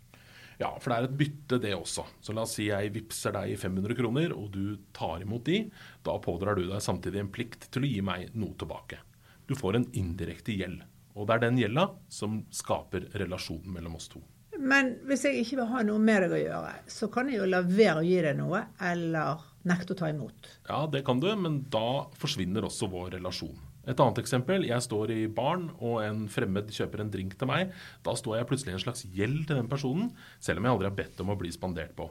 Ja, 0.60 0.74
for 0.76 0.92
det 0.92 0.96
er 0.96 1.06
et 1.08 1.16
bytte, 1.16 1.58
det 1.60 1.72
også. 1.72 2.04
Så 2.20 2.34
la 2.36 2.44
oss 2.44 2.58
si 2.58 2.66
jeg 2.68 2.92
vippser 2.92 3.32
deg 3.32 3.54
500 3.60 3.96
kroner, 3.96 4.34
og 4.36 4.50
du 4.52 4.76
tar 4.96 5.24
imot 5.24 5.46
de. 5.48 5.62
Da 6.04 6.18
pådrar 6.20 6.58
du 6.58 6.66
deg 6.66 6.84
samtidig 6.84 7.22
en 7.22 7.32
plikt 7.32 7.70
til 7.72 7.86
å 7.86 7.92
gi 7.92 8.02
meg 8.04 8.34
noe 8.36 8.56
tilbake. 8.60 9.00
Du 9.48 9.56
får 9.56 9.78
en 9.78 9.88
indirekte 9.96 10.52
gjeld. 10.56 10.84
Og 11.16 11.26
det 11.28 11.36
er 11.38 11.46
den 11.46 11.60
gjelda 11.60 11.86
som 12.12 12.42
skaper 12.54 13.08
relasjonen 13.20 13.72
mellom 13.72 13.96
oss 13.96 14.12
to. 14.12 14.20
Men 14.60 14.92
hvis 15.08 15.24
jeg 15.24 15.40
ikke 15.40 15.62
vil 15.62 15.70
ha 15.70 15.82
noe 15.88 16.02
med 16.02 16.26
deg 16.26 16.34
å 16.36 16.40
gjøre, 16.40 16.72
så 16.92 17.08
kan 17.12 17.30
jeg 17.30 17.40
jo 17.40 17.48
la 17.48 17.62
være 17.64 18.02
å 18.02 18.04
gi 18.04 18.20
deg 18.26 18.36
noe, 18.36 18.60
eller 18.90 19.40
nekte 19.68 19.94
å 19.94 19.98
ta 20.02 20.10
imot. 20.12 20.52
Ja, 20.68 20.84
det 20.92 21.02
kan 21.06 21.20
du, 21.22 21.30
men 21.36 21.62
da 21.72 22.04
forsvinner 22.20 22.66
også 22.68 22.90
vår 22.92 23.14
relasjon. 23.16 23.56
Et 23.88 23.96
annet 23.96 24.20
eksempel. 24.20 24.66
Jeg 24.68 24.84
står 24.84 25.12
i 25.14 25.20
baren, 25.32 25.70
og 25.80 26.02
en 26.04 26.26
fremmed 26.30 26.68
kjøper 26.76 27.02
en 27.02 27.12
drink 27.12 27.38
til 27.40 27.48
meg. 27.48 27.72
Da 28.04 28.12
står 28.16 28.38
jeg 28.38 28.50
plutselig 28.50 28.74
i 28.74 28.76
en 28.76 28.82
slags 28.84 29.06
gjeld 29.08 29.46
til 29.48 29.56
den 29.62 29.70
personen, 29.70 30.10
selv 30.44 30.60
om 30.60 30.68
jeg 30.68 30.76
aldri 30.76 30.90
har 30.90 30.98
bedt 30.98 31.22
om 31.24 31.32
å 31.32 31.38
bli 31.40 31.52
spandert 31.54 31.96
på. 31.96 32.10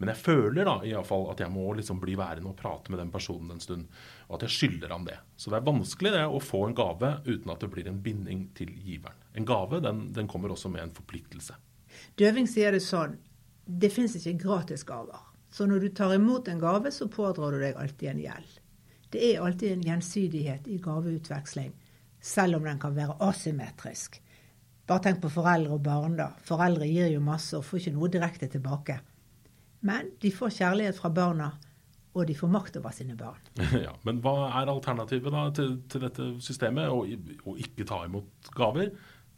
Men 0.00 0.10
jeg 0.10 0.22
føler 0.24 0.66
da 0.66 0.78
i 0.82 0.94
alle 0.96 1.06
fall 1.06 1.28
at 1.30 1.38
jeg 1.44 1.52
må 1.52 1.68
liksom 1.78 2.00
bli 2.02 2.16
værende 2.18 2.50
og 2.50 2.56
prate 2.58 2.90
med 2.90 2.98
den 2.98 3.12
personen 3.12 3.52
en 3.54 3.60
stund. 3.62 3.84
Og 4.30 4.38
at 4.38 4.46
jeg 4.48 4.56
skylder 4.56 4.94
ham 4.96 5.04
det. 5.06 5.18
Så 5.36 5.52
det 5.52 5.60
er 5.60 5.68
vanskelig 5.68 6.14
det 6.16 6.24
å 6.24 6.40
få 6.42 6.64
en 6.66 6.74
gave 6.74 7.12
uten 7.28 7.52
at 7.52 7.62
det 7.62 7.70
blir 7.70 7.90
en 7.90 8.00
binding 8.02 8.48
til 8.56 8.72
giveren. 8.72 9.20
En 9.36 9.46
gave 9.46 9.78
den, 9.84 10.08
den 10.16 10.30
kommer 10.32 10.50
også 10.56 10.72
med 10.72 10.88
en 10.88 10.96
forpliktelse. 10.96 11.54
Døving 12.20 12.48
sier 12.50 12.74
det 12.74 12.82
sånn 12.84 13.18
det 13.66 13.92
fins 13.94 14.16
ikke 14.18 14.38
gratisgaver. 14.42 15.20
Så 15.52 15.66
når 15.68 15.84
du 15.84 15.88
tar 15.94 16.14
imot 16.14 16.48
en 16.48 16.60
gave, 16.60 16.90
så 16.90 17.08
pådrar 17.12 17.52
du 17.52 17.60
deg 17.60 17.78
alltid 17.78 18.10
en 18.10 18.22
gjeld. 18.22 18.58
Det 19.12 19.22
er 19.28 19.42
alltid 19.44 19.72
en 19.72 19.86
gjensidighet 19.86 20.68
i 20.72 20.78
gaveutveksling, 20.80 21.72
selv 22.20 22.56
om 22.56 22.64
den 22.64 22.80
kan 22.80 22.94
være 22.96 23.18
asymmetrisk. 23.20 24.16
Bare 24.88 25.04
tenk 25.04 25.20
på 25.22 25.30
foreldre 25.30 25.76
og 25.76 25.82
barn, 25.84 26.16
da. 26.18 26.30
Foreldre 26.46 26.88
gir 26.88 27.12
jo 27.12 27.20
masse 27.22 27.54
og 27.58 27.66
får 27.68 27.82
ikke 27.82 27.94
noe 27.98 28.10
direkte 28.12 28.48
tilbake. 28.50 28.96
Men 29.86 30.10
de 30.22 30.32
får 30.32 30.56
kjærlighet 30.56 30.98
fra 30.98 31.10
barna, 31.12 31.50
og 32.12 32.26
de 32.28 32.34
får 32.36 32.50
makt 32.52 32.76
over 32.80 32.96
sine 32.96 33.16
barn. 33.18 33.40
Ja, 33.86 33.92
Men 34.08 34.20
hva 34.24 34.48
er 34.48 34.72
alternativet 34.72 35.32
da 35.32 35.46
til, 35.54 35.76
til 35.92 36.06
dette 36.06 36.28
systemet? 36.44 36.88
Å, 36.88 37.04
å 37.48 37.56
ikke 37.60 37.86
ta 37.88 38.02
imot 38.08 38.52
gaver? 38.56 38.92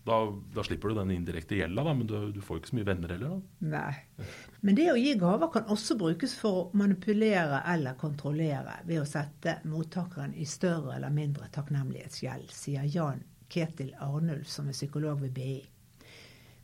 Da, 0.04 0.18
da, 0.52 0.62
slipper 0.64 0.92
du 0.92 0.98
den 0.98 1.14
indirekte 1.14 1.56
gjelda, 1.56 1.80
da, 1.86 1.92
men 1.96 2.08
du, 2.08 2.16
du, 2.34 2.40
får 2.44 2.58
ikke 2.60 2.68
så 2.68 2.76
mye 2.76 2.88
venner 2.90 3.12
heller. 3.14 3.38
da. 3.38 3.68
Nei. 3.72 4.26
Men 4.60 4.76
det 4.76 4.90
å 4.92 4.98
gi 5.00 5.14
gaver 5.20 5.48
kan 5.54 5.70
også 5.72 5.96
brukes 6.00 6.34
for 6.36 6.58
å 6.58 6.66
manipulere 6.76 7.62
eller 7.72 7.96
kontrollere 8.00 8.82
ved 8.84 9.00
å 9.00 9.06
sette 9.08 9.56
mottakeren 9.64 10.36
i 10.36 10.44
større 10.48 10.98
eller 10.98 11.14
mindre 11.14 11.48
takknemlighetsgjeld, 11.56 12.52
sier 12.52 12.84
Jan 12.84 13.24
Ketil 13.48 13.94
Arnulf, 14.04 14.50
som 14.52 14.68
er 14.68 14.76
psykolog 14.76 15.24
ved 15.24 15.32
BI. 15.38 15.56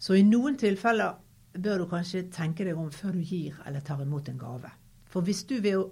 Så 0.00 0.20
i 0.20 0.24
noen 0.26 0.60
tilfeller 0.60 1.16
bør 1.56 1.82
du 1.82 1.88
kanskje 1.90 2.26
tenke 2.32 2.68
deg 2.68 2.78
om 2.78 2.92
før 2.92 3.16
du 3.16 3.24
gir 3.24 3.56
eller 3.64 3.80
tar 3.84 4.04
imot 4.04 4.28
en 4.28 4.40
gave. 4.40 4.70
For 5.10 5.24
hvis 5.24 5.46
du 5.48 5.56
ved 5.64 5.80
å 5.80 5.88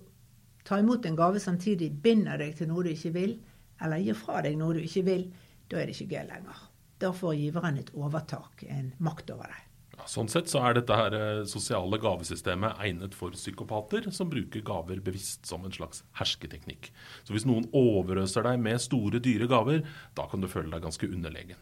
ta 0.68 0.78
imot 0.82 1.06
en 1.08 1.16
gave 1.16 1.40
samtidig 1.40 1.94
binder 2.04 2.36
deg 2.40 2.56
til 2.58 2.68
noe 2.68 2.84
du 2.84 2.92
ikke 2.92 3.16
vil, 3.16 3.38
eller 3.80 4.04
gir 4.04 4.18
fra 4.18 4.42
deg 4.44 4.60
noe 4.60 4.76
du 4.76 4.84
ikke 4.84 5.06
vil, 5.08 5.30
da 5.68 5.80
er 5.80 5.88
det 5.88 5.96
ikke 5.96 6.18
gøy 6.18 6.28
lenger. 6.28 6.67
Da 6.98 7.12
får 7.14 7.38
giveren 7.38 7.78
et 7.78 7.90
overtak, 7.94 8.64
en 8.66 8.92
makt 8.98 9.30
over 9.34 9.50
deg. 9.52 9.64
Sånn 10.08 10.28
sett 10.30 10.48
så 10.48 10.62
er 10.64 10.76
dette 10.78 10.94
her 10.96 11.14
eh, 11.16 11.40
sosiale 11.48 11.98
gavesystemet 12.00 12.78
egnet 12.84 13.16
for 13.18 13.34
psykopater 13.34 14.06
som 14.14 14.30
bruker 14.30 14.62
gaver 14.64 15.02
bevisst 15.04 15.48
som 15.48 15.66
en 15.66 15.74
slags 15.74 16.04
hersketeknikk. 16.20 16.92
Så 17.26 17.34
hvis 17.34 17.46
noen 17.48 17.66
overøser 17.76 18.46
deg 18.46 18.62
med 18.62 18.80
store, 18.80 19.20
dyre 19.20 19.50
gaver, 19.50 19.82
da 20.16 20.28
kan 20.30 20.40
du 20.40 20.48
føle 20.48 20.70
deg 20.72 20.86
ganske 20.86 21.10
underlegen. 21.10 21.58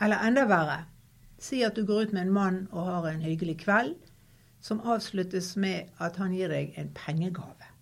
Eller 0.00 0.22
enda 0.26 0.46
verre. 0.48 0.80
Si 1.42 1.60
at 1.66 1.76
du 1.76 1.84
går 1.84 2.08
ut 2.08 2.16
med 2.16 2.28
en 2.28 2.34
mann 2.34 2.58
og 2.70 2.88
har 2.88 3.10
en 3.10 3.24
hyggelig 3.26 3.58
kveld, 3.66 3.98
som 4.64 4.80
avsluttes 4.80 5.52
med 5.60 5.90
at 6.00 6.16
han 6.16 6.32
gir 6.32 6.48
deg 6.48 6.72
en 6.80 6.88
pengegave. 6.96 7.73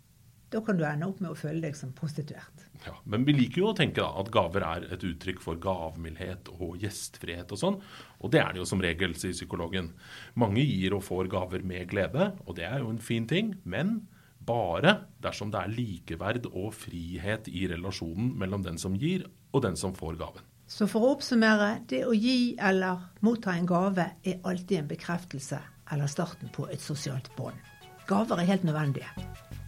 Da 0.53 0.61
kan 0.61 0.77
du 0.77 0.85
ende 0.85 1.09
opp 1.09 1.21
med 1.25 1.33
å 1.33 1.39
føle 1.39 1.63
deg 1.65 1.77
som 1.79 1.95
prostituert. 1.97 2.67
Ja, 2.85 2.93
men 3.09 3.25
vi 3.25 3.33
liker 3.33 3.63
jo 3.63 3.69
å 3.71 3.77
tenke 3.79 4.03
da, 4.03 4.11
at 4.21 4.29
gaver 4.35 4.65
er 4.67 4.87
et 4.93 5.05
uttrykk 5.07 5.41
for 5.41 5.61
gavmildhet 5.63 6.51
og 6.59 6.83
gjestfrihet 6.83 7.55
og 7.55 7.61
sånn. 7.61 7.79
Og 8.21 8.33
det 8.35 8.43
er 8.43 8.53
det 8.53 8.61
jo 8.61 8.69
som 8.69 8.83
regel, 8.85 9.15
sier 9.17 9.33
psykologen. 9.37 9.93
Mange 10.37 10.65
gir 10.67 10.97
og 10.97 11.05
får 11.07 11.31
gaver 11.33 11.65
med 11.65 11.89
glede, 11.93 12.33
og 12.45 12.59
det 12.59 12.67
er 12.69 12.83
jo 12.83 12.91
en 12.93 13.01
fin 13.01 13.29
ting. 13.31 13.55
Men 13.65 14.03
bare 14.45 14.97
dersom 15.23 15.53
det 15.55 15.63
er 15.63 15.73
likeverd 15.73 16.49
og 16.51 16.73
frihet 16.75 17.49
i 17.49 17.69
relasjonen 17.73 18.35
mellom 18.39 18.67
den 18.67 18.81
som 18.83 18.99
gir 18.99 19.29
og 19.53 19.65
den 19.65 19.79
som 19.79 19.95
får 19.97 20.19
gaven. 20.21 20.45
Så 20.69 20.89
for 20.89 21.05
å 21.05 21.15
oppsummere, 21.17 21.83
det 21.89 22.05
å 22.09 22.15
gi 22.17 22.55
eller 22.61 23.09
motta 23.25 23.55
en 23.57 23.69
gave 23.69 24.07
er 24.25 24.45
alltid 24.49 24.83
en 24.83 24.93
bekreftelse 24.93 25.61
eller 25.93 26.09
starten 26.09 26.53
på 26.53 26.69
et 26.73 26.81
sosialt 26.81 27.29
bånd. 27.37 27.57
Gaver 28.09 28.41
er 28.41 28.49
helt 28.49 28.65
nødvendige. 28.67 29.11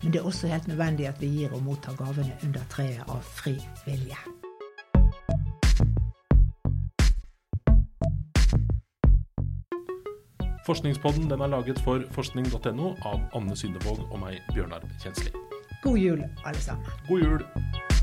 Men 0.05 0.13
det 0.13 0.21
er 0.21 0.25
også 0.25 0.47
helt 0.47 0.69
nødvendig 0.69 1.07
at 1.09 1.21
vi 1.21 1.27
gir 1.27 1.53
og 1.53 1.63
mottar 1.63 1.95
gavene 1.97 2.33
under 2.45 2.61
treet 2.71 3.05
av 3.09 3.23
fri 3.23 3.55
vilje. 3.87 4.19
Forskningspodden 10.67 11.31
den 11.31 11.41
er 11.41 11.47
laget 11.47 11.81
for 11.85 12.05
forskning.no 12.13 12.93
av 13.01 13.21
Anne 13.35 13.57
Synnevåg 13.57 14.05
og 14.11 14.21
meg, 14.21 14.41
Bjørnar 14.53 14.85
Kjensli. 15.01 15.33
God 15.83 15.97
jul, 15.97 16.25
alle 16.45 16.61
sammen. 16.61 16.87
God 17.09 17.21
jul. 17.21 17.94